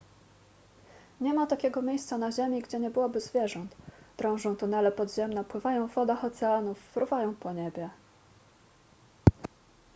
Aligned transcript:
nie 1.21 1.33
ma 1.33 1.47
takiego 1.47 1.81
miejsca 1.81 2.17
na 2.17 2.31
ziemi 2.31 2.61
gdzie 2.61 2.79
nie 2.79 2.89
byłoby 2.91 3.19
zwierząt 3.19 3.75
drążą 4.17 4.55
tunele 4.55 4.91
podziemne 4.91 5.43
pływają 5.43 5.87
w 5.87 5.93
wodach 5.93 6.23
oceanów 6.25 6.79
fruwają 6.93 7.35
po 7.35 7.53
niebie 7.53 7.89